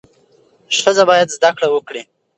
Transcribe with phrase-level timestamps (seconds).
[0.79, 2.01] ښځه باید زده کړه وکړي.